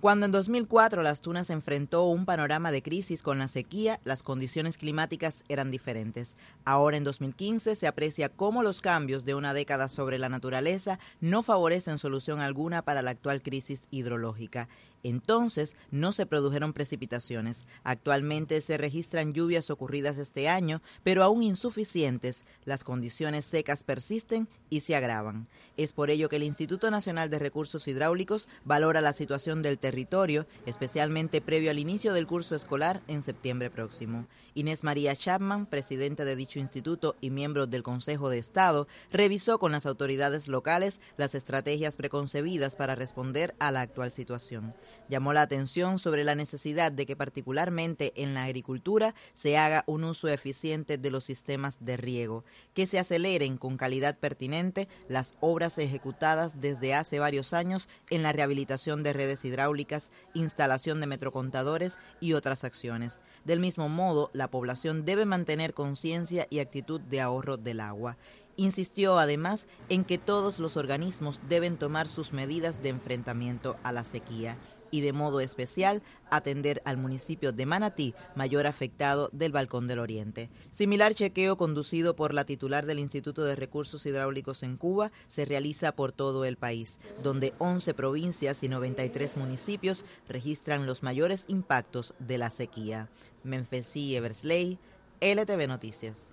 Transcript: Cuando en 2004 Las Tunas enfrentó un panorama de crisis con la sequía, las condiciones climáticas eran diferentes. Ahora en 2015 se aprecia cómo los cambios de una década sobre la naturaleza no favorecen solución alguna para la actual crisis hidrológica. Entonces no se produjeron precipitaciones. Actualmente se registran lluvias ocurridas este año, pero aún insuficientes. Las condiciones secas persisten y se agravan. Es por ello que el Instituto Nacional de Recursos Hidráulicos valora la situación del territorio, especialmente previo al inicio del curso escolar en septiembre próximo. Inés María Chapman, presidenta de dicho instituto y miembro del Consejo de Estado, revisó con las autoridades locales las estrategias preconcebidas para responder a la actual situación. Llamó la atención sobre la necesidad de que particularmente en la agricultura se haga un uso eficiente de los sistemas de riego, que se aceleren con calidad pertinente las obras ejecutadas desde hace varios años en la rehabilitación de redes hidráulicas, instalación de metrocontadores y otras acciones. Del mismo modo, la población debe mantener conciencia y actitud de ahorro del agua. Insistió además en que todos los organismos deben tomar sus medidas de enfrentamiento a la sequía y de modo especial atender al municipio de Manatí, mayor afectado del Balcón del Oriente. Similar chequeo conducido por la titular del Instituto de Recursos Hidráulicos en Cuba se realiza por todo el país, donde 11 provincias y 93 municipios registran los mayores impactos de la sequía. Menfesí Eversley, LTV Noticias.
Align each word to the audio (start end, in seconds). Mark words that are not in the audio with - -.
Cuando 0.00 0.26
en 0.26 0.32
2004 0.32 1.02
Las 1.02 1.20
Tunas 1.22 1.50
enfrentó 1.50 2.04
un 2.04 2.24
panorama 2.24 2.70
de 2.70 2.84
crisis 2.84 3.20
con 3.20 3.40
la 3.40 3.48
sequía, 3.48 3.98
las 4.04 4.22
condiciones 4.22 4.78
climáticas 4.78 5.42
eran 5.48 5.72
diferentes. 5.72 6.36
Ahora 6.64 6.96
en 6.96 7.02
2015 7.02 7.74
se 7.74 7.86
aprecia 7.88 8.28
cómo 8.28 8.62
los 8.62 8.80
cambios 8.80 9.24
de 9.24 9.34
una 9.34 9.54
década 9.54 9.88
sobre 9.88 10.20
la 10.20 10.28
naturaleza 10.28 11.00
no 11.20 11.42
favorecen 11.42 11.98
solución 11.98 12.38
alguna 12.38 12.82
para 12.82 13.02
la 13.02 13.10
actual 13.10 13.42
crisis 13.42 13.88
hidrológica. 13.90 14.68
Entonces 15.02 15.76
no 15.90 16.12
se 16.12 16.26
produjeron 16.26 16.72
precipitaciones. 16.72 17.64
Actualmente 17.84 18.60
se 18.60 18.76
registran 18.76 19.32
lluvias 19.32 19.70
ocurridas 19.70 20.18
este 20.18 20.48
año, 20.48 20.82
pero 21.02 21.22
aún 21.22 21.42
insuficientes. 21.42 22.44
Las 22.64 22.84
condiciones 22.84 23.44
secas 23.44 23.84
persisten 23.84 24.48
y 24.70 24.80
se 24.80 24.96
agravan. 24.96 25.48
Es 25.76 25.92
por 25.92 26.10
ello 26.10 26.28
que 26.28 26.36
el 26.36 26.42
Instituto 26.42 26.90
Nacional 26.90 27.30
de 27.30 27.38
Recursos 27.38 27.86
Hidráulicos 27.86 28.48
valora 28.64 29.00
la 29.00 29.12
situación 29.12 29.62
del 29.62 29.78
territorio, 29.78 29.87
especialmente 30.66 31.40
previo 31.40 31.70
al 31.70 31.78
inicio 31.78 32.12
del 32.12 32.26
curso 32.26 32.54
escolar 32.54 33.02
en 33.08 33.22
septiembre 33.22 33.70
próximo. 33.70 34.26
Inés 34.54 34.84
María 34.84 35.14
Chapman, 35.14 35.66
presidenta 35.66 36.24
de 36.24 36.36
dicho 36.36 36.58
instituto 36.58 37.16
y 37.20 37.30
miembro 37.30 37.66
del 37.66 37.82
Consejo 37.82 38.28
de 38.28 38.38
Estado, 38.38 38.88
revisó 39.12 39.58
con 39.58 39.72
las 39.72 39.86
autoridades 39.86 40.48
locales 40.48 41.00
las 41.16 41.34
estrategias 41.34 41.96
preconcebidas 41.96 42.76
para 42.76 42.94
responder 42.94 43.54
a 43.58 43.70
la 43.70 43.80
actual 43.80 44.12
situación. 44.12 44.74
Llamó 45.08 45.32
la 45.32 45.42
atención 45.42 45.98
sobre 45.98 46.24
la 46.24 46.34
necesidad 46.34 46.92
de 46.92 47.06
que 47.06 47.16
particularmente 47.16 48.12
en 48.16 48.34
la 48.34 48.44
agricultura 48.44 49.14
se 49.34 49.56
haga 49.56 49.84
un 49.86 50.04
uso 50.04 50.28
eficiente 50.28 50.98
de 50.98 51.10
los 51.10 51.24
sistemas 51.24 51.78
de 51.80 51.96
riego, 51.96 52.44
que 52.74 52.86
se 52.86 52.98
aceleren 52.98 53.56
con 53.58 53.76
calidad 53.76 54.18
pertinente 54.18 54.88
las 55.08 55.34
obras 55.40 55.78
ejecutadas 55.78 56.60
desde 56.60 56.94
hace 56.94 57.18
varios 57.18 57.52
años 57.52 57.88
en 58.10 58.22
la 58.22 58.32
rehabilitación 58.32 59.02
de 59.02 59.12
redes 59.12 59.44
hidráulicas, 59.44 59.77
instalación 60.34 61.00
de 61.00 61.06
metrocontadores 61.06 61.98
y 62.20 62.32
otras 62.32 62.64
acciones. 62.64 63.20
Del 63.44 63.60
mismo 63.60 63.88
modo, 63.88 64.30
la 64.32 64.50
población 64.50 65.04
debe 65.04 65.24
mantener 65.24 65.74
conciencia 65.74 66.46
y 66.50 66.58
actitud 66.58 67.00
de 67.00 67.20
ahorro 67.20 67.56
del 67.56 67.80
agua. 67.80 68.16
Insistió 68.60 69.20
además 69.20 69.68
en 69.88 70.02
que 70.02 70.18
todos 70.18 70.58
los 70.58 70.76
organismos 70.76 71.38
deben 71.48 71.76
tomar 71.76 72.08
sus 72.08 72.32
medidas 72.32 72.82
de 72.82 72.88
enfrentamiento 72.88 73.76
a 73.84 73.92
la 73.92 74.02
sequía 74.02 74.58
y 74.90 75.00
de 75.00 75.12
modo 75.12 75.38
especial 75.38 76.02
atender 76.28 76.82
al 76.84 76.96
municipio 76.96 77.52
de 77.52 77.66
Manatí, 77.66 78.16
mayor 78.34 78.66
afectado 78.66 79.30
del 79.32 79.52
Balcón 79.52 79.86
del 79.86 80.00
Oriente. 80.00 80.50
Similar 80.72 81.14
chequeo 81.14 81.56
conducido 81.56 82.16
por 82.16 82.34
la 82.34 82.44
titular 82.44 82.84
del 82.84 82.98
Instituto 82.98 83.44
de 83.44 83.54
Recursos 83.54 84.04
Hidráulicos 84.04 84.64
en 84.64 84.76
Cuba 84.76 85.12
se 85.28 85.44
realiza 85.44 85.94
por 85.94 86.10
todo 86.10 86.44
el 86.44 86.56
país, 86.56 86.98
donde 87.22 87.54
11 87.58 87.94
provincias 87.94 88.64
y 88.64 88.68
93 88.68 89.36
municipios 89.36 90.04
registran 90.26 90.84
los 90.84 91.04
mayores 91.04 91.44
impactos 91.46 92.12
de 92.18 92.38
la 92.38 92.50
sequía. 92.50 93.08
Menfesí 93.44 94.16
Eversley, 94.16 94.80
LTV 95.20 95.68
Noticias. 95.68 96.32